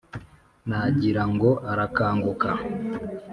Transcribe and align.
Nagira 0.69 1.23
ngo 1.33 1.49
arakanguka, 1.71 2.49